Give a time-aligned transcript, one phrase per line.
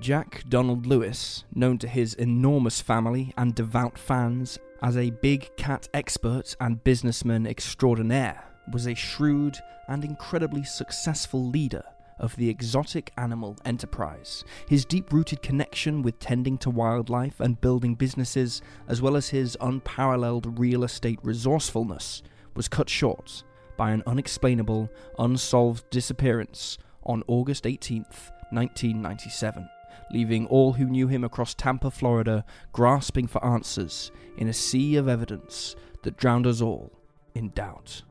[0.00, 5.88] Jack Donald Lewis, known to his enormous family and devout fans as a big cat
[5.94, 9.56] expert and businessman extraordinaire, was a shrewd
[9.88, 11.82] and incredibly successful leader
[12.18, 14.44] of the exotic animal enterprise.
[14.68, 19.56] His deep rooted connection with tending to wildlife and building businesses, as well as his
[19.60, 22.22] unparalleled real estate resourcefulness,
[22.54, 23.44] was cut short
[23.76, 29.68] by an unexplainable, unsolved disappearance on August 18th, 1997,
[30.10, 35.08] leaving all who knew him across Tampa, Florida, grasping for answers in a sea of
[35.08, 36.92] evidence that drowned us all
[37.34, 38.02] in doubt.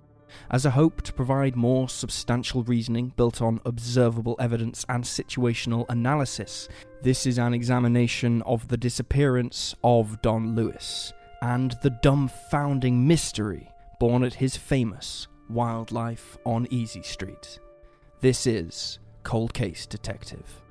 [0.52, 6.68] As a hope to provide more substantial reasoning built on observable evidence and situational analysis,
[7.02, 14.23] this is an examination of the disappearance of Don Lewis and the dumbfounding mystery born
[14.23, 17.59] at his famous wildlife on Easy Street.
[18.20, 20.62] This is Cold Case Detective.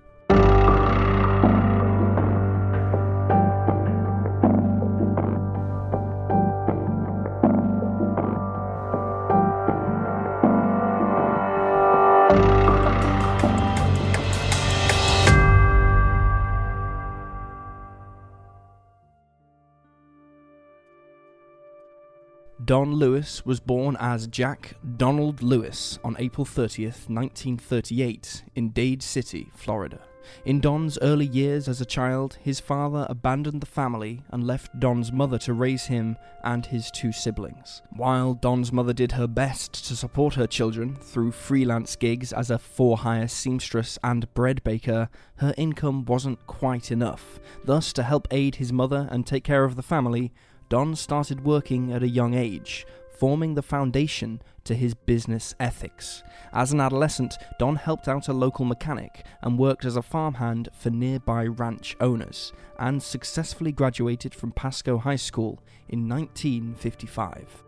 [22.74, 29.48] Don Lewis was born as Jack Donald Lewis on April 30th, 1938, in Dade City,
[29.54, 30.00] Florida.
[30.44, 35.12] In Don's early years as a child, his father abandoned the family and left Don's
[35.12, 37.80] mother to raise him and his two siblings.
[37.90, 42.58] While Don's mother did her best to support her children through freelance gigs as a
[42.58, 47.38] for hire seamstress and bread baker, her income wasn't quite enough.
[47.64, 50.32] Thus, to help aid his mother and take care of the family,
[50.68, 52.86] Don started working at a young age,
[53.18, 56.22] forming the foundation to his business ethics.
[56.52, 60.90] As an adolescent, Don helped out a local mechanic and worked as a farmhand for
[60.90, 67.62] nearby ranch owners, and successfully graduated from Pasco High School in 1955.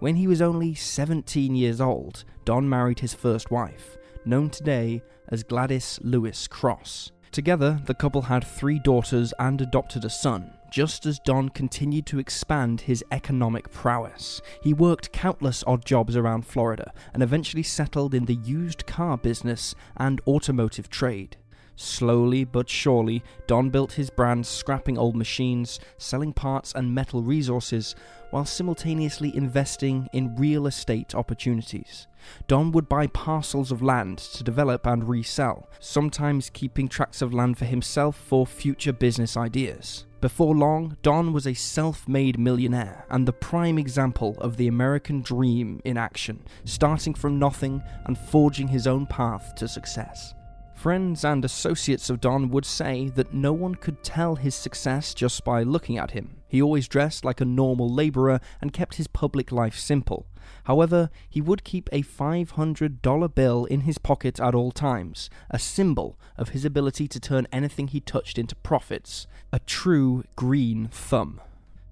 [0.00, 5.42] When he was only 17 years old, Don married his first wife, known today as
[5.42, 7.12] Gladys Lewis Cross.
[7.32, 12.18] Together, the couple had three daughters and adopted a son, just as Don continued to
[12.18, 14.40] expand his economic prowess.
[14.62, 19.74] He worked countless odd jobs around Florida and eventually settled in the used car business
[19.96, 21.36] and automotive trade.
[21.82, 27.94] Slowly but surely, Don built his brand scrapping old machines, selling parts and metal resources,
[28.28, 32.06] while simultaneously investing in real estate opportunities.
[32.46, 37.56] Don would buy parcels of land to develop and resell, sometimes keeping tracts of land
[37.56, 40.04] for himself for future business ideas.
[40.20, 45.22] Before long, Don was a self made millionaire and the prime example of the American
[45.22, 50.34] dream in action, starting from nothing and forging his own path to success.
[50.80, 55.44] Friends and associates of Don would say that no one could tell his success just
[55.44, 56.36] by looking at him.
[56.48, 60.26] He always dressed like a normal labourer and kept his public life simple.
[60.64, 66.18] However, he would keep a $500 bill in his pocket at all times, a symbol
[66.38, 71.42] of his ability to turn anything he touched into profits, a true green thumb.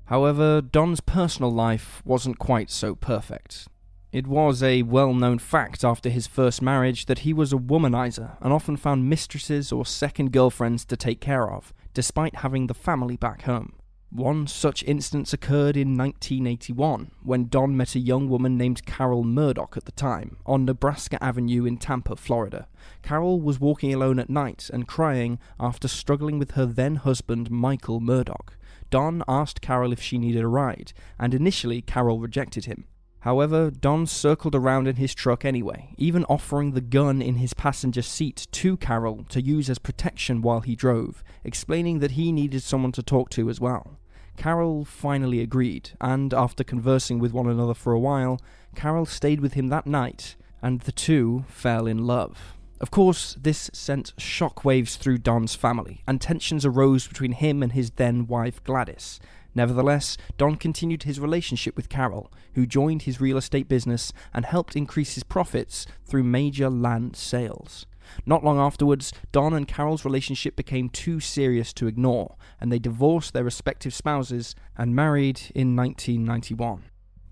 [0.06, 3.69] However, Don's personal life wasn't quite so perfect.
[4.11, 8.39] It was a well known fact after his first marriage that he was a womanizer
[8.41, 13.19] and often found mistresses or second girlfriends to take care of, despite having the family
[13.19, 13.75] back home.
[14.11, 19.77] One such instance occurred in 1981 when Don met a young woman named Carole Murdock
[19.77, 22.67] at the time on Nebraska Avenue in Tampa, Florida.
[23.03, 28.01] Carole was walking alone at night and crying after struggling with her then husband, Michael
[28.01, 28.57] Murdock.
[28.89, 32.87] Don asked Carole if she needed a ride, and initially Carole rejected him.
[33.28, 38.00] However, Don circled around in his truck anyway, even offering the gun in his passenger
[38.00, 42.93] seat to Carole to use as protection while he drove, explaining that he needed someone
[42.93, 43.99] to talk to as well.
[44.39, 48.41] Carole finally agreed, and after conversing with one another for a while,
[48.75, 52.55] Carole stayed with him that night, and the two fell in love.
[52.81, 57.91] Of course, this sent shockwaves through Don's family, and tensions arose between him and his
[57.91, 59.21] then wife Gladys,
[59.59, 64.77] Nevertheless, Don continued his relationship with Carole, who joined his real estate business and helped
[64.77, 67.84] increase his profits through major land sales.
[68.25, 73.33] Not long afterwards, Don and Carole's relationship became too serious to ignore, and they divorced
[73.33, 76.84] their respective spouses and married in 1991.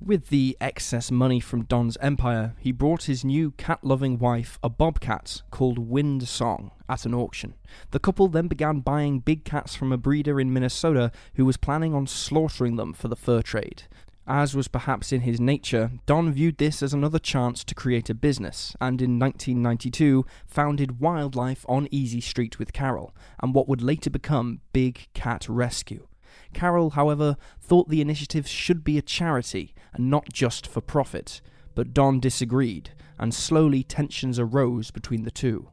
[0.06, 4.68] With the excess money from Don's empire, he brought his new cat loving wife a
[4.68, 7.54] bobcat called Wind Song at an auction.
[7.90, 11.92] The couple then began buying big cats from a breeder in Minnesota who was planning
[11.92, 13.82] on slaughtering them for the fur trade.
[14.28, 18.14] As was perhaps in his nature, Don viewed this as another chance to create a
[18.14, 24.10] business, and in 1992 founded Wildlife on Easy Street with Carole, and what would later
[24.10, 26.06] become Big Cat Rescue.
[26.52, 31.40] Carole, however, thought the initiative should be a charity and not just for profit,
[31.74, 35.70] but Don disagreed, and slowly tensions arose between the two.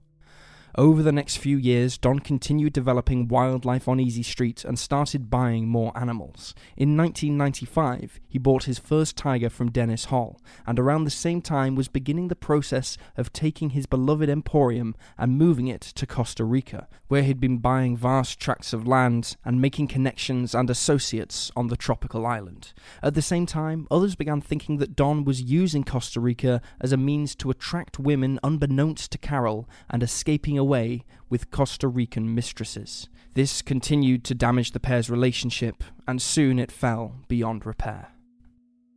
[0.75, 5.68] Over the next few years, Don continued developing wildlife on Easy Street and started buying
[5.68, 6.56] more animals.
[6.75, 11.75] In 1995, he bought his first tiger from Dennis Hall, and around the same time
[11.75, 16.88] was beginning the process of taking his beloved emporium and moving it to Costa Rica,
[17.08, 21.78] where he'd been buying vast tracts of land and making connections and associates on the
[21.78, 22.74] tropical island.
[23.04, 26.98] At the same time, others began thinking that Don was using Costa Rica as a
[26.98, 33.10] means to attract women unbeknownst to Carole and escaping away with Costa Rican mistresses.
[33.33, 38.07] This continued to damage the pair's relationship, and soon it fell beyond repair.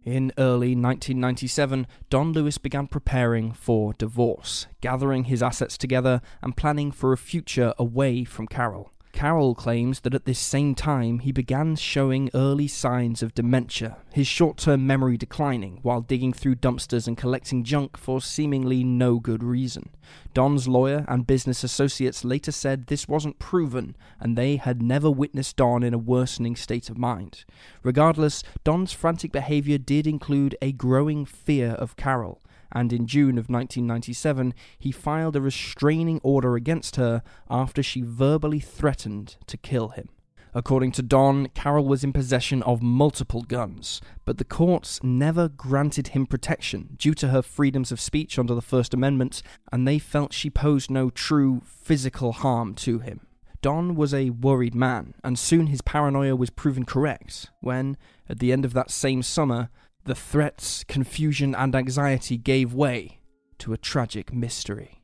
[0.05, 6.93] In early 1997, Don Lewis began preparing for divorce, gathering his assets together and planning
[6.93, 8.93] for a future away from Carole.
[9.17, 14.27] Carole claims that at this same time he began showing early signs of dementia, his
[14.27, 19.43] short term memory declining while digging through dumpsters and collecting junk for seemingly no good
[19.43, 19.89] reason.
[20.35, 25.57] Don's lawyer and business associates later said this wasn't proven and they had never witnessed
[25.57, 27.47] Don in a worsening state of mind.
[27.83, 32.43] Regardless, Don's frantic behavior did include a growing fear of Carole
[32.73, 38.61] and in June of 1997 he filed a restraining order against her after she verbally
[38.61, 40.09] threatened to kill him.
[40.57, 46.09] According to Don, Carole was in possession of multiple guns, but the courts never granted
[46.09, 50.33] him protection due to her freedoms of speech under the First Amendment, and they felt
[50.33, 53.27] she posed no true physical harm to him.
[53.61, 58.51] Don was a worried man, and soon his paranoia was proven correct when, at the
[58.51, 59.69] end of that same summer,
[60.07, 63.19] the threats, confusion, and anxiety gave way
[63.59, 65.03] to a tragic mystery.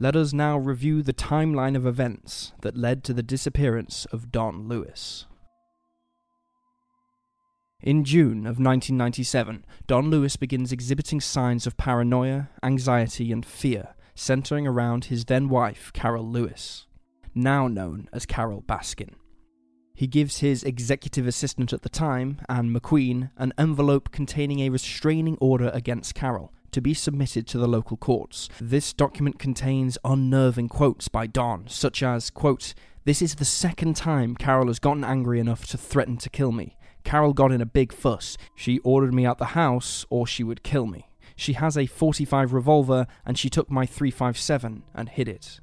[0.00, 4.68] Let us now review the timeline of events that led to the disappearance of Don
[4.68, 5.26] Lewis.
[7.80, 14.66] In June of 1997, Don Lewis begins exhibiting signs of paranoia, anxiety, and fear, centering
[14.66, 16.86] around his then wife, Carole Lewis,
[17.36, 19.14] now known as Carole Baskin.
[19.98, 25.36] He gives his executive assistant at the time, Anne McQueen, an envelope containing a restraining
[25.40, 28.48] order against Carole to be submitted to the local courts.
[28.60, 32.74] This document contains unnerving quotes by Don, such as, quote,
[33.06, 36.76] This is the second time Carole has gotten angry enough to threaten to kill me.
[37.02, 38.38] Carole got in a big fuss.
[38.54, 41.08] She ordered me out the house or she would kill me.
[41.34, 45.58] She has a 45 revolver and she took my 357 and hid it.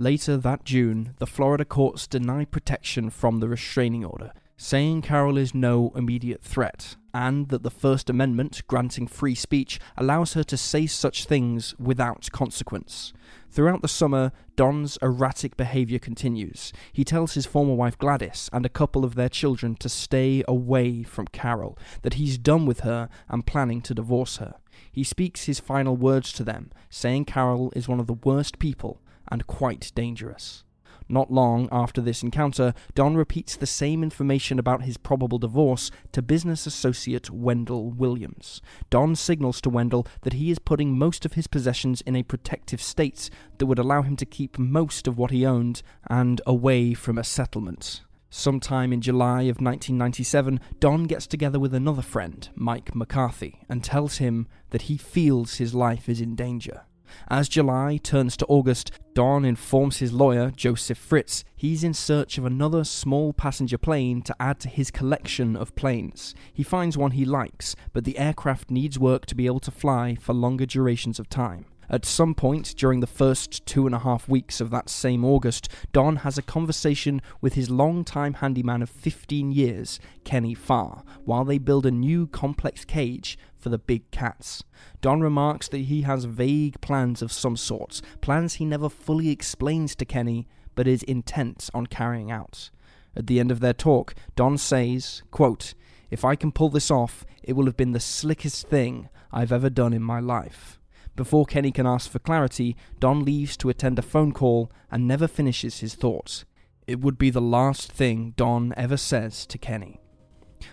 [0.00, 5.54] Later that June, the Florida courts denied protection from the restraining order, saying Carole is
[5.54, 10.86] no immediate threat, and that the First Amendment, granting free speech, allows her to say
[10.86, 13.12] such things without consequence.
[13.50, 16.72] Throughout the summer, Don's erratic behavior continues.
[16.94, 21.02] He tells his former wife Gladys and a couple of their children to stay away
[21.02, 24.54] from Carole, that he's done with her and planning to divorce her.
[24.90, 29.02] He speaks his final words to them, saying Carole is one of the worst people
[29.30, 30.64] and quite dangerous.
[31.10, 36.22] Not long after this encounter, Don repeats the same information about his probable divorce to
[36.22, 38.62] business associate Wendell Williams.
[38.90, 42.80] Don signals to Wendell that he is putting most of his possessions in a protective
[42.80, 43.28] state
[43.58, 47.24] that would allow him to keep most of what he owned and away from a
[47.24, 48.02] settlement.
[48.32, 54.18] Sometime in July of 1997, Don gets together with another friend, Mike McCarthy, and tells
[54.18, 56.82] him that he feels his life is in danger.
[57.28, 62.44] As July turns to August, Don informs his lawyer, Joseph Fritz, he's in search of
[62.44, 66.34] another small passenger plane to add to his collection of planes.
[66.52, 70.14] He finds one he likes, but the aircraft needs work to be able to fly
[70.14, 71.66] for longer durations of time.
[71.92, 75.68] At some point during the first two and a half weeks of that same August,
[75.92, 81.58] Don has a conversation with his longtime handyman of 15 years, Kenny Farr, while they
[81.58, 84.62] build a new complex cage for the big cats.
[85.00, 89.96] Don remarks that he has vague plans of some sort, plans he never fully explains
[89.96, 92.70] to Kenny, but is intent on carrying out.
[93.16, 95.74] At the end of their talk, Don says, quote,
[96.08, 99.68] If I can pull this off, it will have been the slickest thing I've ever
[99.68, 100.79] done in my life.
[101.20, 105.28] Before Kenny can ask for clarity, Don leaves to attend a phone call and never
[105.28, 106.46] finishes his thoughts.
[106.86, 110.00] It would be the last thing Don ever says to Kenny.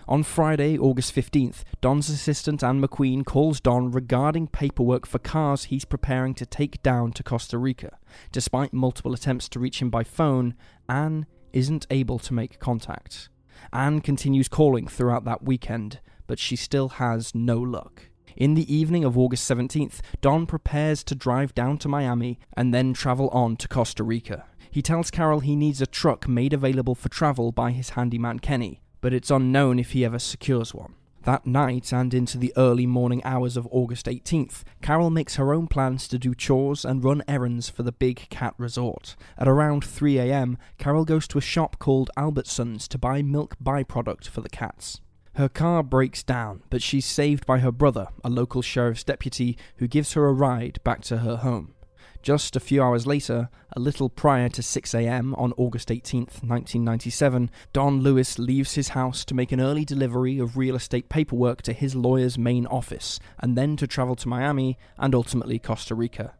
[0.08, 5.84] On Friday, August 15th, Don's assistant Anne McQueen calls Don regarding paperwork for cars he's
[5.84, 7.98] preparing to take down to Costa Rica.
[8.32, 10.54] Despite multiple attempts to reach him by phone,
[10.88, 13.28] Anne isn't able to make contact.
[13.70, 18.04] Anne continues calling throughout that weekend, but she still has no luck.
[18.38, 22.92] In the evening of August 17th, Don prepares to drive down to Miami and then
[22.92, 24.44] travel on to Costa Rica.
[24.70, 28.80] He tells Carole he needs a truck made available for travel by his handyman Kenny,
[29.00, 30.94] but it's unknown if he ever secures one.
[31.24, 35.66] That night and into the early morning hours of August 18th, Carole makes her own
[35.66, 39.16] plans to do chores and run errands for the Big Cat Resort.
[39.36, 44.42] At around 3am, Carole goes to a shop called Albertsons to buy milk byproduct for
[44.42, 45.00] the cats.
[45.38, 49.86] Her car breaks down, but she's saved by her brother, a local sheriff's deputy, who
[49.86, 51.74] gives her a ride back to her home.
[52.22, 57.52] Just a few hours later, a little prior to 6 am on August 18, 1997,
[57.72, 61.72] Don Lewis leaves his house to make an early delivery of real estate paperwork to
[61.72, 66.34] his lawyer's main office, and then to travel to Miami and ultimately Costa Rica.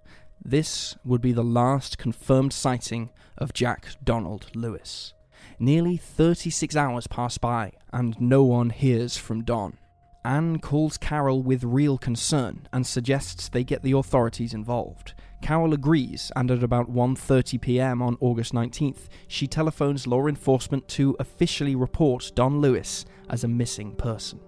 [0.45, 5.14] This would be the last confirmed sighting of Jack Donald Lewis.
[5.61, 9.77] Nearly 36 hours pass by, and no one hears from Don.
[10.25, 15.15] Anne calls Carole with real concern and suggests they get the authorities involved.
[15.43, 18.03] Carole agrees, and at about 1:30 p.m.
[18.03, 23.97] on August 19th, she telephones law enforcement to officially report Don Lewis as a missing
[23.97, 24.41] person.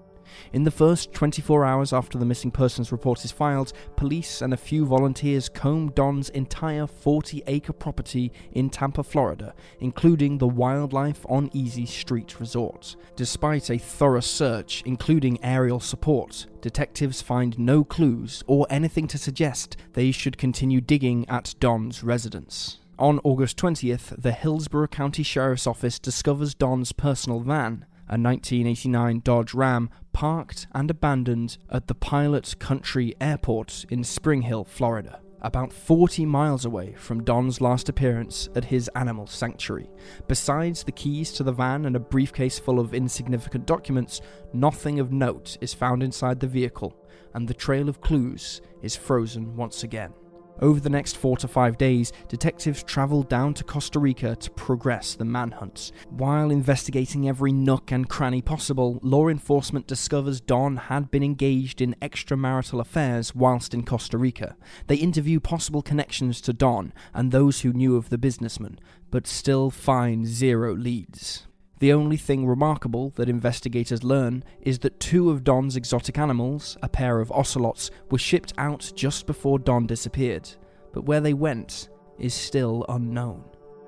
[0.52, 4.56] In the first 24 hours after the missing persons report is filed, police and a
[4.56, 11.50] few volunteers comb Don's entire 40 acre property in Tampa, Florida, including the Wildlife on
[11.52, 12.97] Easy Street Resort.
[13.16, 19.76] Despite a thorough search, including aerial support, detectives find no clues or anything to suggest
[19.92, 22.78] they should continue digging at Don's residence.
[22.99, 29.54] On August 20th, the Hillsborough County Sheriff's Office discovers Don's personal van, a 1989 Dodge
[29.54, 36.26] Ram parked and abandoned at the Pilot Country Airport in Spring Hill, Florida, about 40
[36.26, 39.90] miles away from Don's last appearance at his animal sanctuary.
[40.29, 44.21] Besides the keys to the van and a briefcase full of insignificant documents,
[44.52, 46.95] nothing of note is found inside the vehicle,
[47.35, 50.12] and the trail of clues is frozen once again.
[50.61, 55.14] Over the next four to five days, detectives travel down to Costa Rica to progress
[55.14, 55.90] the manhunt.
[56.11, 61.97] While investigating every nook and cranny possible, law enforcement discovers Don had been engaged in
[62.02, 64.57] extramarital affairs whilst in Costa Rica.
[64.87, 68.79] They interview possible connections to Don and those who knew of the businessman,
[69.11, 71.47] but still find zero leads.
[71.81, 76.91] The only thing remarkable that investigators learn is that two of Don's exotic animals, a
[76.91, 80.49] pair of ocelots, were shipped out just before Don disappeared,
[80.93, 83.45] but where they went is still unknown.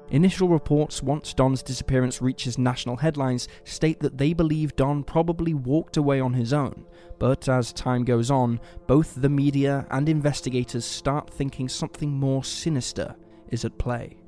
[0.08, 5.98] Initial reports, once Don's disappearance reaches national headlines, state that they believe Don probably walked
[5.98, 6.86] away on his own,
[7.18, 13.14] but as time goes on, both the media and investigators start thinking something more sinister
[13.48, 14.21] is at play.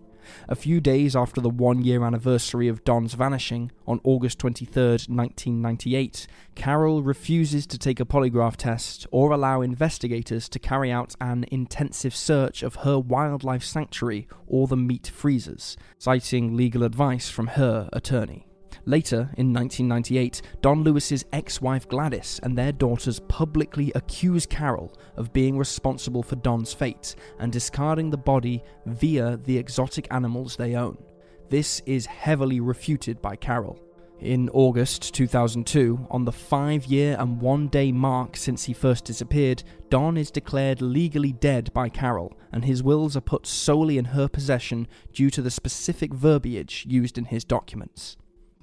[0.48, 6.26] A few days after the one year anniversary of Don's vanishing, on August 23, 1998,
[6.54, 12.14] Carole refuses to take a polygraph test or allow investigators to carry out an intensive
[12.14, 18.46] search of her wildlife sanctuary or the meat freezers, citing legal advice from her attorney.
[18.86, 25.56] Later, in 1998, Don Lewis's ex-wife Gladys and their daughters publicly accuse Carole of being
[25.56, 30.98] responsible for Don's fate and discarding the body via the exotic animals they own.
[31.48, 33.80] This is heavily refuted by Carole.
[34.20, 39.62] In August 2002, on the five year and one day mark since he first disappeared,
[39.88, 44.28] Don is declared legally dead by Carole, and his wills are put solely in her
[44.28, 48.16] possession due to the specific verbiage used in his documents.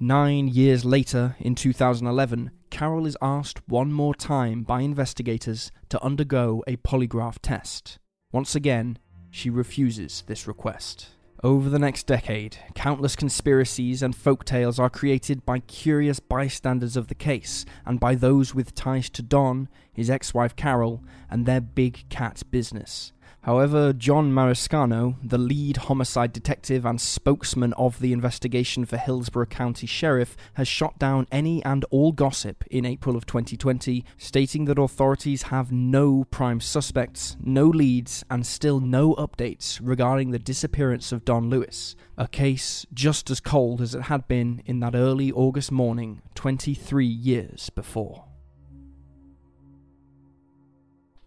[0.04, 6.64] Nine years later, in 2011, Carole is asked one more time by investigators to undergo
[6.66, 8.00] a polygraph test.
[8.32, 8.98] Once again,
[9.30, 11.10] she refuses this request.
[11.44, 17.06] Over the next decade, countless conspiracies and folk tales are created by curious bystanders of
[17.06, 21.60] the case and by those with ties to Don, his ex wife Carole, and their
[21.60, 23.12] big cat business.
[23.42, 29.88] However, John Marsicano, the lead homicide detective and spokesman of the investigation for Hillsborough County
[29.88, 35.42] Sheriff, has shot down any and all gossip in April of 2020, stating that authorities
[35.44, 41.50] have no prime suspects, no leads, and still no updates regarding the disappearance of Don
[41.50, 46.22] Lewis, a case just as cold as it had been in that early August morning
[46.36, 48.26] 23 years before.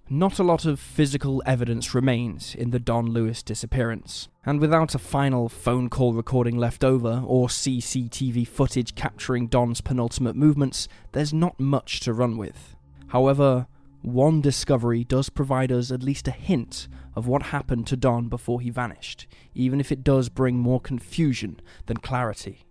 [0.10, 5.00] Not a lot of physical evidence remains in the Don Lewis disappearance, and without a
[5.00, 11.60] final phone call recording left over or CCTV footage capturing Don's penultimate movements, there's not
[11.60, 12.76] much to run with.
[13.08, 13.66] However,
[14.04, 18.62] one discovery does provide us at least a hint of what happened to Don before
[18.62, 22.64] he vanished, even if it does bring more confusion than clarity.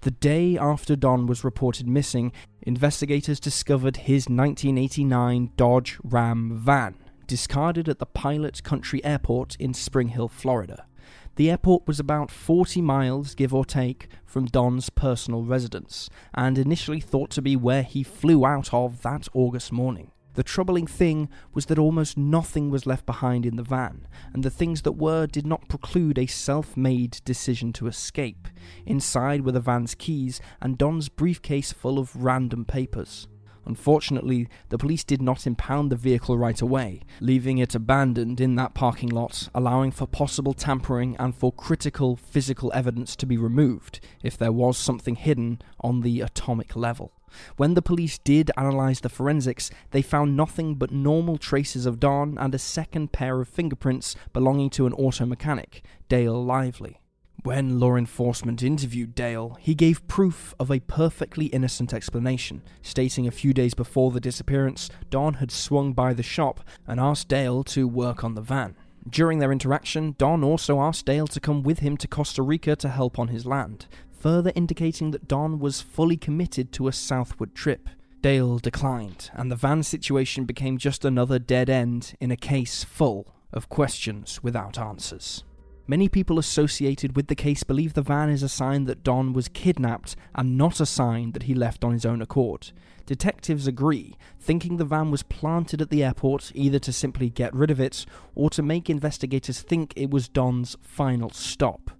[0.00, 2.32] The day after Don was reported missing,
[2.62, 6.94] investigators discovered his 1989 Dodge Ram van,
[7.26, 10.86] discarded at the Pilot Country Airport in Spring Hill, Florida.
[11.36, 17.00] The airport was about 40 miles, give or take, from Don's personal residence, and initially
[17.00, 20.10] thought to be where he flew out of that August morning.
[20.34, 24.50] The troubling thing was that almost nothing was left behind in the van, and the
[24.50, 28.46] things that were did not preclude a self made decision to escape.
[28.86, 33.26] Inside were the van's keys and Don's briefcase full of random papers.
[33.66, 38.74] Unfortunately, the police did not impound the vehicle right away, leaving it abandoned in that
[38.74, 44.38] parking lot, allowing for possible tampering and for critical physical evidence to be removed if
[44.38, 47.12] there was something hidden on the atomic level.
[47.56, 52.38] When the police did analyse the forensics, they found nothing but normal traces of Don
[52.38, 57.00] and a second pair of fingerprints belonging to an auto mechanic, Dale Lively.
[57.42, 63.30] When law enforcement interviewed Dale, he gave proof of a perfectly innocent explanation, stating a
[63.30, 67.88] few days before the disappearance, Don had swung by the shop and asked Dale to
[67.88, 68.76] work on the van.
[69.08, 72.88] During their interaction, Don also asked Dale to come with him to Costa Rica to
[72.90, 73.86] help on his land,
[74.20, 77.88] further indicating that Don was fully committed to a southward trip.
[78.20, 83.34] Dale declined, and the van situation became just another dead end in a case full
[83.50, 85.42] of questions without answers.
[85.86, 89.48] Many people associated with the case believe the van is a sign that Don was
[89.48, 92.70] kidnapped and not a sign that he left on his own accord.
[93.06, 97.70] Detectives agree, thinking the van was planted at the airport either to simply get rid
[97.70, 101.90] of it or to make investigators think it was Don's final stop.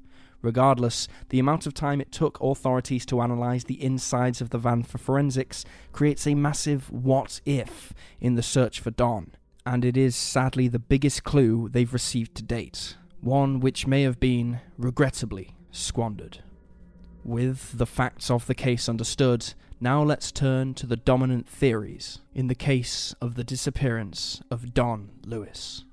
[0.43, 4.83] Regardless, the amount of time it took authorities to analyse the insides of the van
[4.83, 9.33] for forensics creates a massive what if in the search for Don,
[9.67, 14.19] and it is sadly the biggest clue they've received to date one which may have
[14.19, 16.43] been, regrettably, squandered.
[17.25, 22.49] With the facts of the case understood, now let's turn to the dominant theories in
[22.49, 25.85] the case of the disappearance of Don Lewis.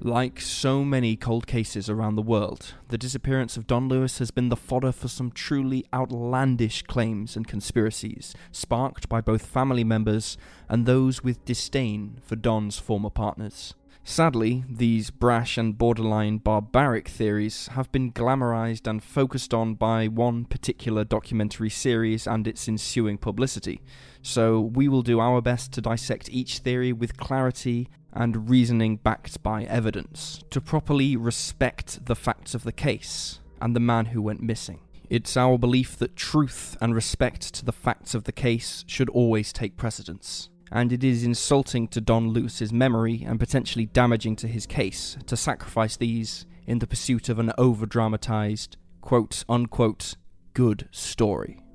[0.00, 4.50] Like so many cold cases around the world, the disappearance of Don Lewis has been
[4.50, 10.36] the fodder for some truly outlandish claims and conspiracies, sparked by both family members
[10.68, 13.74] and those with disdain for Don's former partners.
[14.04, 20.44] Sadly, these brash and borderline barbaric theories have been glamorized and focused on by one
[20.44, 23.80] particular documentary series and its ensuing publicity,
[24.22, 29.42] so we will do our best to dissect each theory with clarity and reasoning backed
[29.42, 34.42] by evidence, to properly respect the facts of the case and the man who went
[34.42, 34.80] missing.
[35.08, 39.52] It's our belief that truth and respect to the facts of the case should always
[39.52, 44.66] take precedence and it is insulting to Don Lewis's memory and potentially damaging to his
[44.66, 50.16] case to sacrifice these in the pursuit of an over dramatized, quote unquote,
[50.54, 51.65] good story.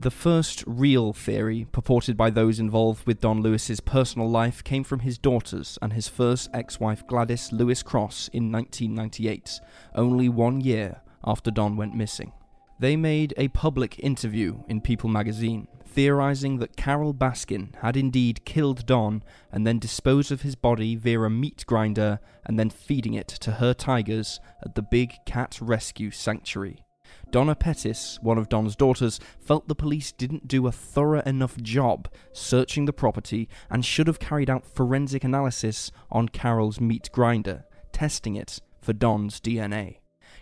[0.00, 5.00] The first real theory purported by those involved with Don Lewis's personal life came from
[5.00, 9.60] his daughters and his first ex wife Gladys Lewis Cross in 1998,
[9.96, 12.32] only one year after Don went missing.
[12.78, 18.86] They made a public interview in People magazine theorizing that Carole Baskin had indeed killed
[18.86, 23.26] Don and then disposed of his body via a meat grinder and then feeding it
[23.26, 26.84] to her tigers at the Big Cat Rescue Sanctuary.
[27.30, 32.08] Donna Pettis, one of Don's daughters, felt the police didn't do a thorough enough job
[32.32, 38.34] searching the property and should have carried out forensic analysis on Carole's meat grinder, testing
[38.34, 39.98] it for Don's DNA.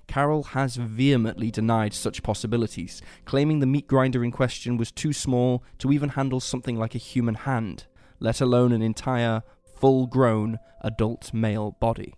[0.06, 5.64] Carole has vehemently denied such possibilities, claiming the meat grinder in question was too small
[5.78, 7.86] to even handle something like a human hand,
[8.20, 9.42] let alone an entire,
[9.80, 12.14] full grown, adult male body.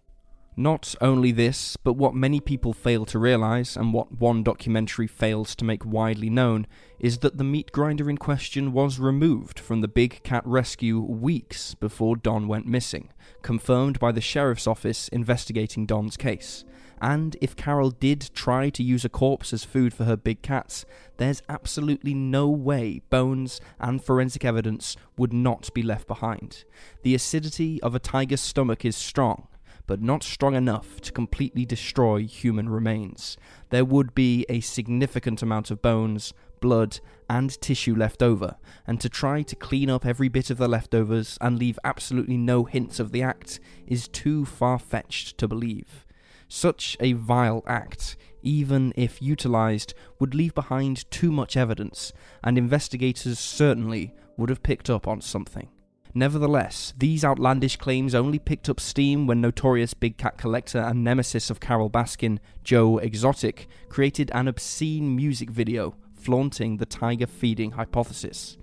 [0.59, 5.55] Not only this, but what many people fail to realize, and what one documentary fails
[5.55, 6.67] to make widely known,
[6.99, 11.77] is that the meat grinder in question was removed from the Big Cat Rescue weeks
[11.77, 16.65] before Don went missing, confirmed by the sheriff's office investigating Don's case
[17.01, 20.85] and if Carole did try to use a corpse as food for her big cats,
[21.17, 26.65] there's absolutely no way bones and forensic evidence would not be left behind.
[27.03, 29.47] The acidity of a tiger's stomach is strong,
[29.89, 33.37] but not strong enough to completely destroy human remains.
[33.71, 39.09] There would be a significant amount of bones, blood, and tissue left over, and to
[39.09, 43.13] try to clean up every bit of the leftovers and leave absolutely no hints of
[43.13, 46.05] the act is too far fetched to believe.
[46.49, 52.13] Such a vile act, even if utilised, would leave behind too much evidence,
[52.45, 55.69] and investigators certainly would have picked up on something.
[56.15, 61.51] Nevertheless, these outlandish claims only picked up steam when notorious big cat collector and nemesis
[61.51, 68.57] of Carole Baskin, Joe Exotic, created an obscene music video flaunting the tiger feeding hypothesis.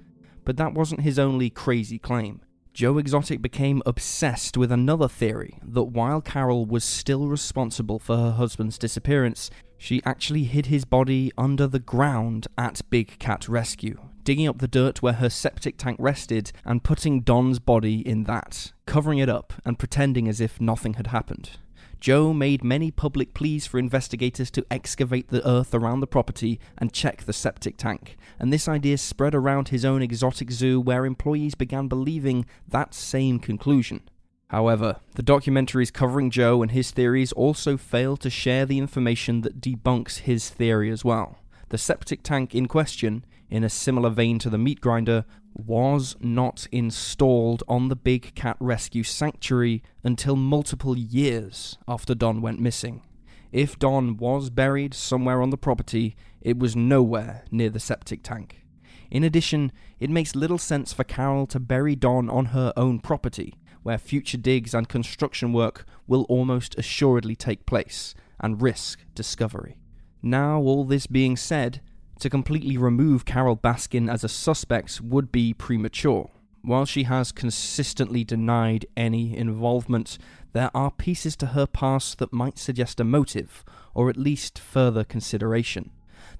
[0.43, 2.41] But that wasn't his only crazy claim.
[2.73, 8.31] Joe Exotic became obsessed with another theory that while Carole was still responsible for her
[8.31, 14.47] husband's disappearance, she actually hid his body under the ground at Big Cat Rescue, digging
[14.47, 19.19] up the dirt where her septic tank rested and putting Don's body in that, covering
[19.19, 21.51] it up and pretending as if nothing had happened.
[22.01, 26.91] Joe made many public pleas for investigators to excavate the earth around the property and
[26.91, 31.55] check the septic tank, and this idea spread around his own exotic zoo where employees
[31.55, 34.01] began believing that same conclusion.
[34.49, 39.59] However, the documentaries covering Joe and his theories also fail to share the information that
[39.59, 41.39] debunks his theory as well.
[41.69, 46.67] The septic tank in question, in a similar vein to the meat grinder, was not
[46.71, 53.01] installed on the Big Cat Rescue Sanctuary until multiple years after Don went missing.
[53.51, 58.65] If Don was buried somewhere on the property, it was nowhere near the septic tank.
[59.09, 63.53] In addition, it makes little sense for Carole to bury Don on her own property,
[63.83, 69.77] where future digs and construction work will almost assuredly take place and risk discovery.
[70.21, 71.81] Now, all this being said,
[72.19, 76.29] to completely remove Carole Baskin as a suspect would be premature.
[76.61, 80.17] While she has consistently denied any involvement,
[80.53, 85.03] there are pieces to her past that might suggest a motive, or at least further
[85.03, 85.91] consideration.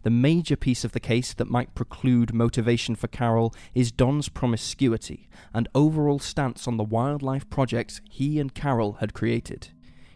[0.02, 5.28] The major piece of the case that might preclude motivation for Carole is Don's promiscuity
[5.54, 9.70] and overall stance on the wildlife projects he and Carole had created.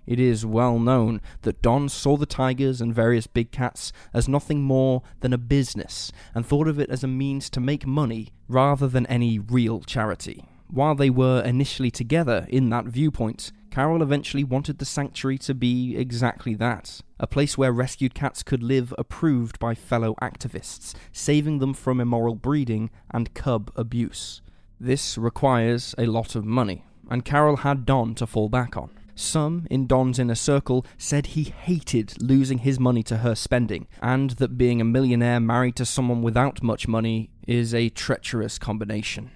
[0.10, 4.64] It is well known that Don saw the tigers and various big cats as nothing
[4.64, 8.88] more than a business and thought of it as a means to make money rather
[8.88, 10.46] than any real charity.
[10.68, 15.96] While they were initially together in that viewpoint, Carole eventually wanted the sanctuary to be
[15.96, 21.76] exactly that a place where rescued cats could live approved by fellow activists, saving them
[21.76, 24.42] from immoral breeding and cub abuse.
[24.80, 28.90] This requires a lot of money, and Carole had Don to fall back on.
[29.20, 34.30] Some in Don's inner circle said he hated losing his money to her spending, and
[34.32, 39.32] that being a millionaire married to someone without much money is a treacherous combination.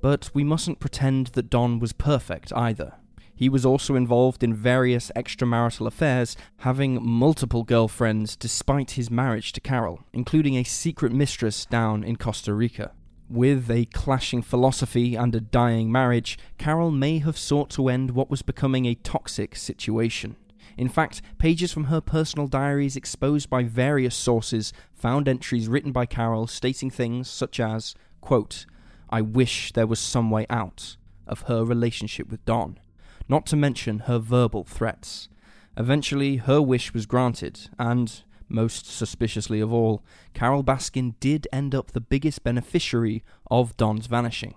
[0.00, 2.94] But we mustn't pretend that Don was perfect either.
[3.34, 9.60] He was also involved in various extramarital affairs, having multiple girlfriends despite his marriage to
[9.60, 12.92] Carole, including a secret mistress down in Costa Rica.
[13.32, 18.28] With a clashing philosophy and a dying marriage, Carole may have sought to end what
[18.28, 20.36] was becoming a toxic situation.
[20.76, 26.04] In fact, pages from her personal diaries exposed by various sources found entries written by
[26.04, 28.66] Carole stating things such as, quote,
[29.08, 32.78] I wish there was some way out of her relationship with Don,
[33.30, 35.30] not to mention her verbal threats.
[35.78, 41.92] Eventually, her wish was granted, and most suspiciously of all, Carole Baskin did end up
[41.92, 44.54] the biggest beneficiary of Don's vanishing.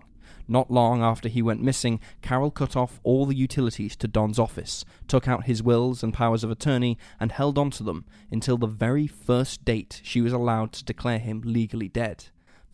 [0.47, 4.86] Not long after he went missing, Carole cut off all the utilities to Don's office,
[5.08, 8.67] took out his wills and powers of attorney, and held on to them until the
[8.67, 12.25] very first date she was allowed to declare him legally dead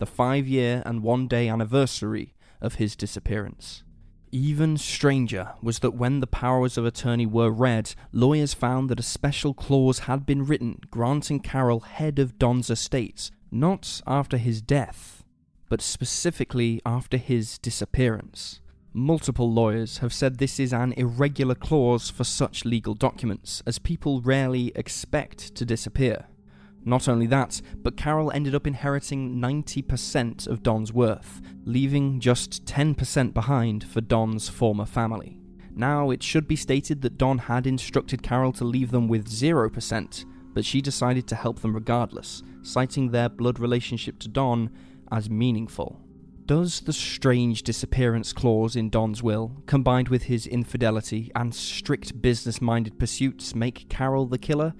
[0.02, 3.84] the five year and one day anniversary of his disappearance.
[4.34, 9.04] Even stranger was that when the powers of attorney were read, lawyers found that a
[9.04, 15.26] special clause had been written granting Carole head of Don's estates, not after his death,
[15.68, 18.62] but specifically after his disappearance.
[18.94, 24.22] Multiple lawyers have said this is an irregular clause for such legal documents, as people
[24.22, 26.28] rarely expect to disappear.
[26.84, 33.34] Not only that, but Carole ended up inheriting 90% of Don's worth, leaving just 10%
[33.34, 35.38] behind for Don's former family.
[35.76, 40.26] Now, it should be stated that Don had instructed Carole to leave them with 0%,
[40.54, 44.70] but she decided to help them regardless, citing their blood relationship to Don
[45.12, 46.02] as meaningful.
[46.46, 52.60] Does the strange disappearance clause in Don's will, combined with his infidelity and strict business
[52.60, 54.74] minded pursuits, make Carole the killer?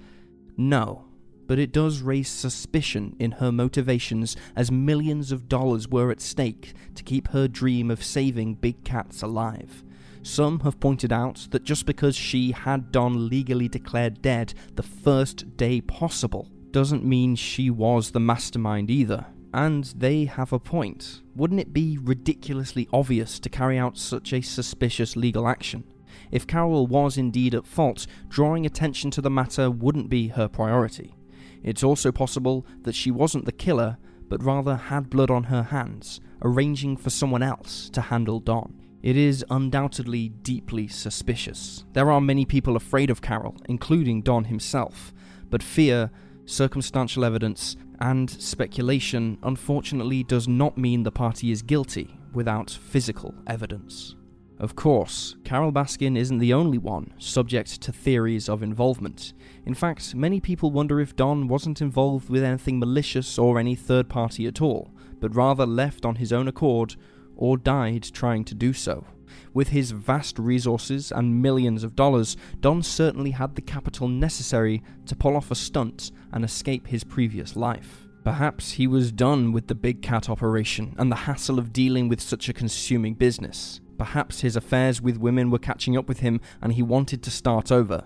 [0.56, 1.06] No,
[1.46, 6.72] but it does raise suspicion in her motivations as millions of dollars were at stake
[6.94, 9.82] to keep her dream of saving big cats alive.
[10.22, 15.56] Some have pointed out that just because she had Don legally declared dead the first
[15.56, 19.26] day possible doesn't mean she was the mastermind either.
[19.52, 21.20] And they have a point.
[21.36, 25.84] Wouldn't it be ridiculously obvious to carry out such a suspicious legal action?
[26.30, 31.14] If Carole was indeed at fault, drawing attention to the matter wouldn't be her priority.
[31.62, 33.98] It's also possible that she wasn't the killer,
[34.28, 38.74] but rather had blood on her hands, arranging for someone else to handle Don.
[39.02, 41.84] It is undoubtedly deeply suspicious.
[41.92, 45.12] There are many people afraid of Carole, including Don himself,
[45.50, 46.10] but fear
[46.44, 54.16] circumstantial evidence, and speculation unfortunately does not mean the party is guilty without physical evidence.
[54.62, 59.32] Of course, Carole Baskin isn't the only one subject to theories of involvement.
[59.66, 64.08] In fact, many people wonder if Don wasn't involved with anything malicious or any third
[64.08, 66.94] party at all, but rather left on his own accord
[67.34, 69.04] or died trying to do so.
[69.52, 75.16] With his vast resources and millions of dollars, Don certainly had the capital necessary to
[75.16, 78.06] pull off a stunt and escape his previous life.
[78.22, 82.20] Perhaps he was done with the big cat operation and the hassle of dealing with
[82.20, 83.80] such a consuming business.
[83.98, 87.70] Perhaps his affairs with women were catching up with him and he wanted to start
[87.70, 88.04] over.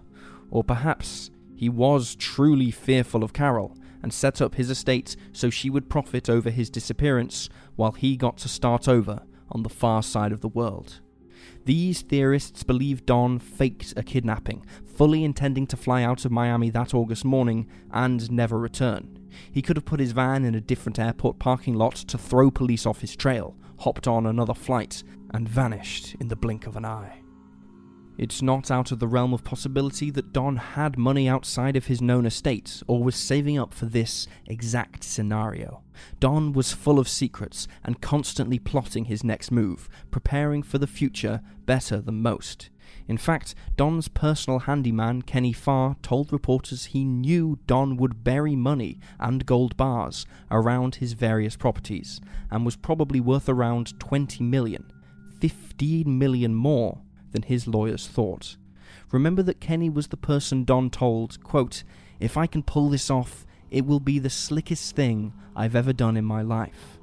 [0.50, 5.70] Or perhaps he was truly fearful of Carole and set up his estate so she
[5.70, 10.32] would profit over his disappearance while he got to start over on the far side
[10.32, 11.00] of the world.
[11.64, 16.94] These theorists believe Don faked a kidnapping, fully intending to fly out of Miami that
[16.94, 19.18] August morning and never return.
[19.50, 22.86] He could have put his van in a different airport parking lot to throw police
[22.86, 25.02] off his trail, hopped on another flight,
[25.36, 27.20] and vanished in the blink of an eye.
[28.16, 32.00] It's not out of the realm of possibility that Don had money outside of his
[32.00, 35.82] known estate or was saving up for this exact scenario.
[36.20, 41.42] Don was full of secrets and constantly plotting his next move, preparing for the future
[41.66, 42.70] better than most.
[43.06, 48.98] In fact, Don's personal handyman, Kenny Farr, told reporters he knew Don would bury money
[49.20, 54.90] and gold bars around his various properties and was probably worth around 20 million
[55.40, 57.00] 15 million more
[57.32, 58.56] than his lawyers thought.
[59.12, 61.84] Remember that Kenny was the person Don told, quote,
[62.18, 66.16] If I can pull this off, it will be the slickest thing I've ever done
[66.16, 66.98] in my life.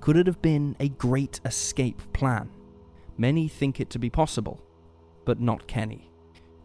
[0.00, 2.50] Could it have been a great escape plan?
[3.18, 4.62] Many think it to be possible,
[5.24, 6.10] but not Kenny.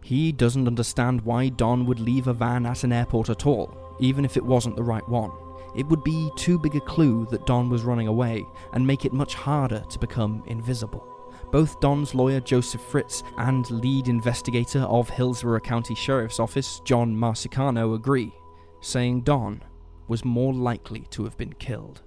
[0.01, 4.23] He doesn't understand why Don would leave a van at an airport at all, even
[4.23, 5.31] if it wasn't the right one.
[5.75, 9.13] It would be too big a clue that Don was running away and make it
[9.13, 11.05] much harder to become invisible.
[11.51, 17.95] Both Don's lawyer Joseph Fritz and lead investigator of Hillsborough County Sheriff's Office John Marsicano
[17.95, 18.33] agree,
[18.81, 19.61] saying Don
[20.07, 22.01] was more likely to have been killed.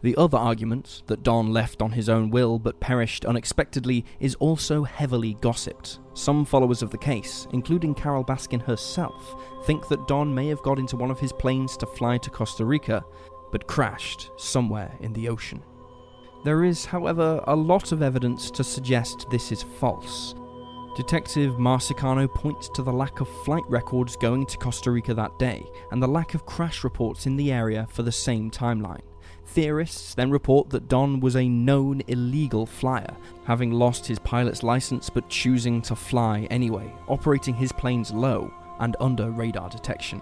[0.00, 4.84] The other argument, that Don left on his own will but perished unexpectedly, is also
[4.84, 5.98] heavily gossiped.
[6.14, 9.34] Some followers of the case, including Carole Baskin herself,
[9.64, 12.64] think that Don may have got into one of his planes to fly to Costa
[12.64, 13.04] Rica,
[13.50, 15.62] but crashed somewhere in the ocean.
[16.44, 20.36] There is, however, a lot of evidence to suggest this is false.
[20.94, 25.64] Detective Marsicano points to the lack of flight records going to Costa Rica that day
[25.90, 29.02] and the lack of crash reports in the area for the same timeline.
[29.52, 35.08] Theorists then report that Don was a known illegal flyer, having lost his pilot's license
[35.08, 40.20] but choosing to fly anyway, operating his planes low and under radar detection.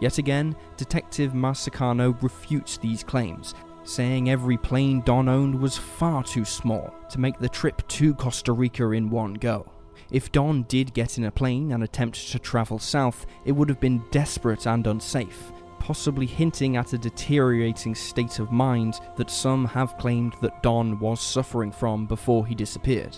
[0.00, 3.54] Yet again, Detective Marsicano refutes these claims,
[3.84, 8.52] saying every plane Don owned was far too small to make the trip to Costa
[8.52, 9.70] Rica in one go.
[10.10, 13.80] If Don did get in a plane and attempt to travel south, it would have
[13.80, 19.98] been desperate and unsafe, possibly hinting at a deteriorating state of mind that some have
[19.98, 23.16] claimed that Don was suffering from before he disappeared.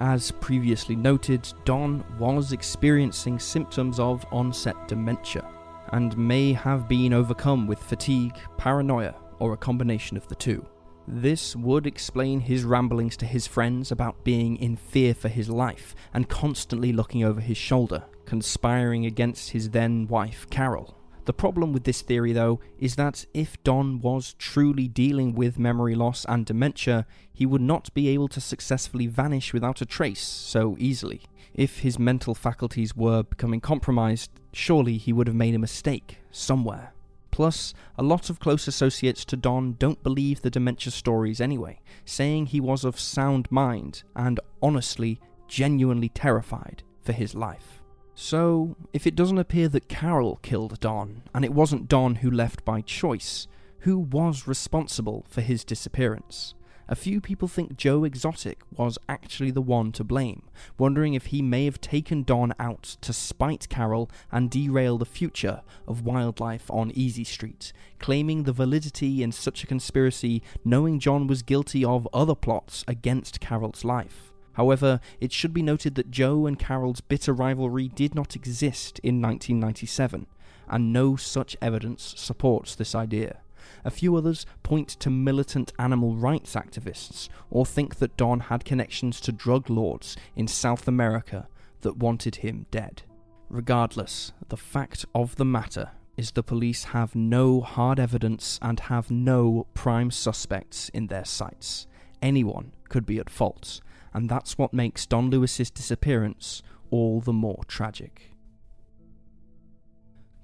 [0.00, 5.48] As previously noted, Don was experiencing symptoms of onset dementia
[5.92, 10.66] and may have been overcome with fatigue, paranoia, or a combination of the two.
[11.06, 15.94] This would explain his ramblings to his friends about being in fear for his life
[16.12, 20.97] and constantly looking over his shoulder, conspiring against his then wife, Carole.
[21.28, 25.94] The problem with this theory, though, is that if Don was truly dealing with memory
[25.94, 30.74] loss and dementia, he would not be able to successfully vanish without a trace so
[30.78, 31.20] easily.
[31.52, 36.94] If his mental faculties were becoming compromised, surely he would have made a mistake somewhere.
[37.30, 42.46] Plus, a lot of close associates to Don don't believe the dementia stories anyway, saying
[42.46, 47.77] he was of sound mind and honestly, genuinely terrified for his life.
[48.20, 52.64] So, if it doesn't appear that Carole killed Don, and it wasn't Don who left
[52.64, 53.46] by choice,
[53.82, 56.54] who was responsible for his disappearance?
[56.88, 60.42] A few people think Joe Exotic was actually the one to blame,
[60.76, 65.62] wondering if he may have taken Don out to spite Carole and derail the future
[65.86, 71.42] of wildlife on Easy Street, claiming the validity in such a conspiracy, knowing John was
[71.42, 74.27] guilty of other plots against Carole's life.
[74.58, 79.22] However, it should be noted that Joe and Carole's bitter rivalry did not exist in
[79.22, 80.26] 1997,
[80.68, 83.38] and no such evidence supports this idea.
[83.84, 89.20] A few others point to militant animal rights activists or think that Don had connections
[89.20, 91.46] to drug lords in South America
[91.82, 93.02] that wanted him dead.
[93.48, 99.08] Regardless, the fact of the matter is the police have no hard evidence and have
[99.08, 101.86] no prime suspects in their sights.
[102.20, 103.80] Anyone could be at fault,
[104.12, 108.32] and that's what makes Don Lewis's disappearance all the more tragic.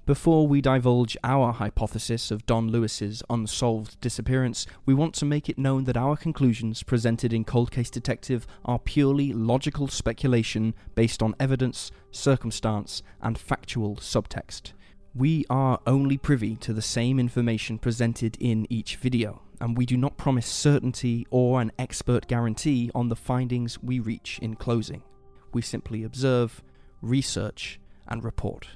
[0.05, 5.57] Before we divulge our hypothesis of Don Lewis's unsolved disappearance, we want to make it
[5.57, 11.33] known that our conclusions presented in Cold Case Detective are purely logical speculation based on
[11.39, 14.73] evidence, circumstance, and factual subtext.
[15.15, 19.97] We are only privy to the same information presented in each video, and we do
[19.97, 25.03] not promise certainty or an expert guarantee on the findings we reach in closing.
[25.53, 26.63] We simply observe,
[27.01, 28.67] research, and report.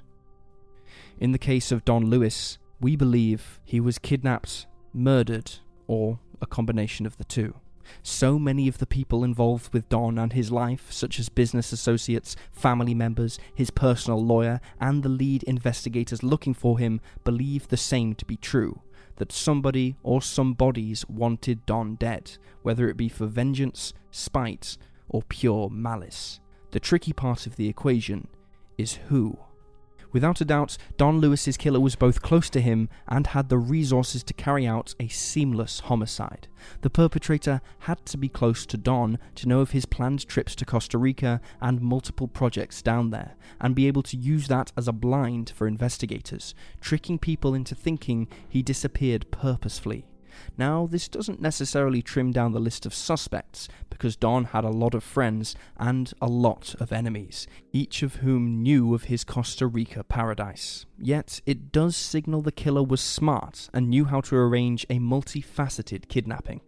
[1.19, 5.51] In the case of Don Lewis, we believe he was kidnapped, murdered,
[5.87, 7.55] or a combination of the two.
[8.03, 12.35] So many of the people involved with Don and his life, such as business associates,
[12.51, 18.13] family members, his personal lawyer, and the lead investigators looking for him, believe the same
[18.15, 18.81] to be true
[19.19, 24.77] that somebody or some bodies wanted Don dead, whether it be for vengeance, spite,
[25.07, 26.39] or pure malice.
[26.71, 28.27] The tricky part of the equation
[28.77, 29.37] is who.
[30.11, 34.23] Without a doubt, Don Lewis's killer was both close to him and had the resources
[34.23, 36.47] to carry out a seamless homicide.
[36.81, 40.65] The perpetrator had to be close to Don to know of his planned trips to
[40.65, 44.93] Costa Rica and multiple projects down there, and be able to use that as a
[44.93, 50.05] blind for investigators, tricking people into thinking he disappeared purposefully.
[50.57, 54.93] Now, this doesn't necessarily trim down the list of suspects, because Don had a lot
[54.93, 60.03] of friends and a lot of enemies, each of whom knew of his Costa Rica
[60.03, 60.85] paradise.
[60.97, 66.07] Yet, it does signal the killer was smart and knew how to arrange a multifaceted
[66.07, 66.61] kidnapping.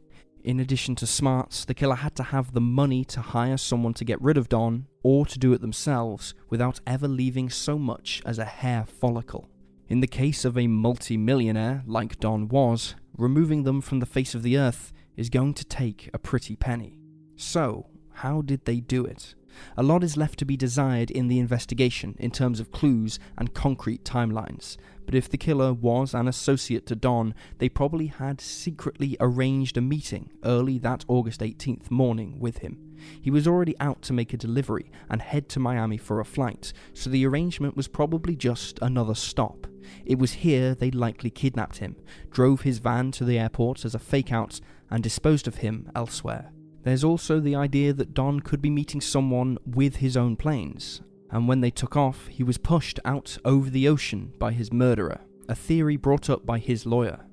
[0.44, 4.06] In addition to smarts, the killer had to have the money to hire someone to
[4.06, 8.40] get rid of Don, or to do it themselves, without ever leaving so much as
[8.40, 9.48] a hair follicle.
[9.88, 14.42] In the case of a multi-millionaire, like Don was, removing them from the face of
[14.42, 16.98] the earth is going to take a pretty penny.
[17.36, 19.36] So, how did they do it?
[19.78, 23.54] A lot is left to be desired in the investigation in terms of clues and
[23.54, 29.18] concrete timelines, but if the killer was an associate to Don, they probably had secretly
[29.20, 32.96] arranged a meeting early that August 18th morning with him.
[33.22, 36.74] He was already out to make a delivery and head to Miami for a flight,
[36.94, 39.68] so the arrangement was probably just another stop.
[40.06, 41.96] It was here they likely kidnapped him,
[42.30, 46.52] drove his van to the airport as a fake out, and disposed of him elsewhere.
[46.84, 51.48] There's also the idea that Don could be meeting someone with his own planes, and
[51.48, 55.56] when they took off, he was pushed out over the ocean by his murderer, a
[55.56, 57.26] theory brought up by his lawyer.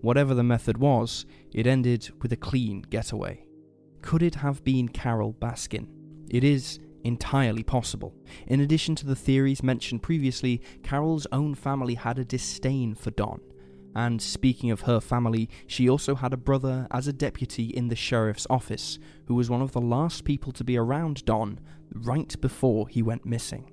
[0.00, 3.46] Whatever the method was, it ended with a clean getaway.
[4.02, 5.88] Could it have been Carole Baskin?
[6.28, 8.14] It is entirely possible.
[8.46, 13.40] In addition to the theories mentioned previously, Carole's own family had a disdain for Don.
[13.94, 17.96] And speaking of her family, she also had a brother as a deputy in the
[17.96, 21.60] sheriff's office, who was one of the last people to be around Don
[21.94, 23.70] right before he went missing.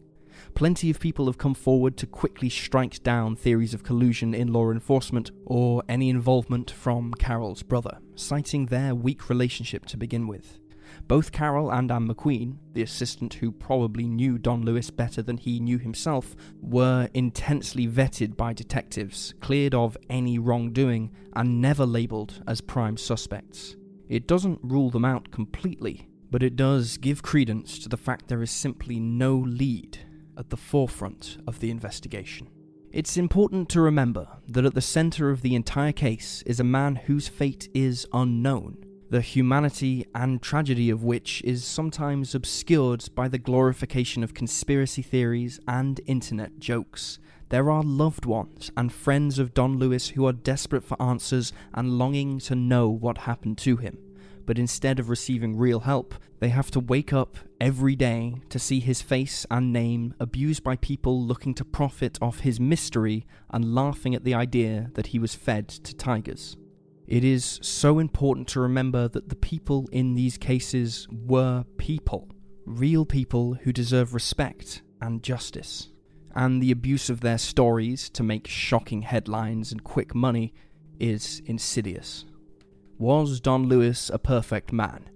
[0.55, 4.71] Plenty of people have come forward to quickly strike down theories of collusion in law
[4.71, 10.59] enforcement or any involvement from Carole's brother, citing their weak relationship to begin with.
[11.07, 15.59] Both Carole and Anne McQueen, the assistant who probably knew Don Lewis better than he
[15.59, 22.61] knew himself, were intensely vetted by detectives, cleared of any wrongdoing, and never labelled as
[22.61, 23.75] prime suspects.
[24.09, 28.41] It doesn't rule them out completely, but it does give credence to the fact there
[28.41, 29.99] is simply no lead
[30.37, 32.49] at the forefront of the investigation.
[32.91, 36.95] It's important to remember that at the centre of the entire case is a man
[36.95, 38.77] whose fate is unknown
[39.13, 45.59] the humanity and tragedy of which is sometimes obscured by the glorification of conspiracy theories
[45.67, 47.19] and internet jokes.
[47.49, 51.99] There are loved ones and friends of Don Lewis who are desperate for answers and
[51.99, 53.99] longing to know what happened to him.
[54.47, 58.79] But instead of receiving real help, they have to wake up every day to see
[58.79, 64.15] his face and name abused by people looking to profit off his mystery and laughing
[64.15, 66.57] at the idea that he was fed to tigers.
[67.13, 72.27] It is so important to remember that the people in these cases were people,
[72.65, 75.91] real people who deserve respect and justice.
[76.33, 80.55] And the abuse of their stories to make shocking headlines and quick money
[80.99, 82.25] is insidious.
[82.97, 85.07] Was Don Lewis a perfect man?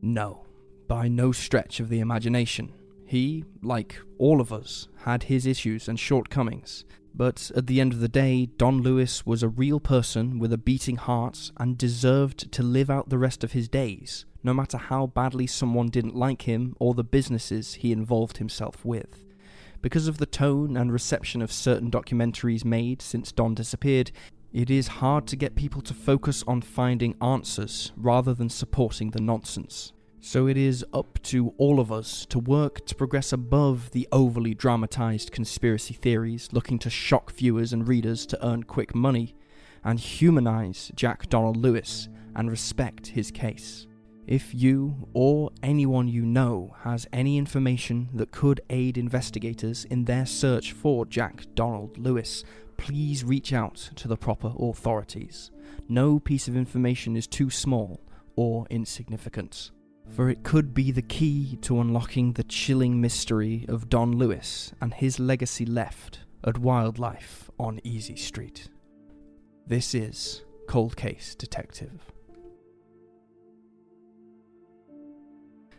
[0.00, 0.46] No,
[0.88, 2.72] by no stretch of the imagination.
[3.14, 6.84] He, like all of us, had his issues and shortcomings,
[7.14, 10.58] but at the end of the day, Don Lewis was a real person with a
[10.58, 15.06] beating heart and deserved to live out the rest of his days, no matter how
[15.06, 19.24] badly someone didn't like him or the businesses he involved himself with.
[19.80, 24.10] Because of the tone and reception of certain documentaries made since Don disappeared,
[24.52, 29.22] it is hard to get people to focus on finding answers rather than supporting the
[29.22, 29.92] nonsense.
[30.26, 34.54] So it is up to all of us to work to progress above the overly
[34.54, 39.36] dramatized conspiracy theories looking to shock viewers and readers to earn quick money,
[39.84, 43.86] and humanize Jack Donald Lewis and respect his case.
[44.26, 50.24] If you or anyone you know has any information that could aid investigators in their
[50.24, 52.44] search for Jack Donald Lewis,
[52.78, 55.50] please reach out to the proper authorities.
[55.86, 58.00] No piece of information is too small
[58.36, 59.70] or insignificant,
[60.10, 64.94] for it could be the key to unlocking the chilling mystery of Don Lewis and
[64.94, 68.68] his legacy left at Wildlife on Easy Street.
[69.66, 72.13] This is Cold Case Detective.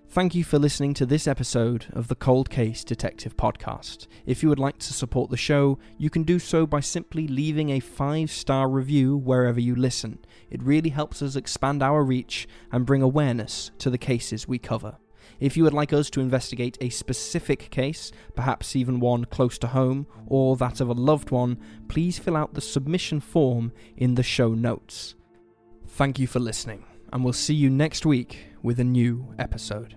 [0.08, 4.08] Thank you for listening to this episode of the Cold Case Detective Podcast.
[4.26, 7.72] If you would like to support the show, you can do so by simply leaving
[7.72, 10.20] a five star review wherever you listen.
[10.50, 14.96] It really helps us expand our reach and bring awareness to the cases we cover.
[15.40, 19.68] If you would like us to investigate a specific case, perhaps even one close to
[19.68, 21.58] home or that of a loved one,
[21.90, 25.16] please fill out the submission form in the show notes.
[25.88, 29.96] Thank you for listening, and we'll see you next week with a new episode.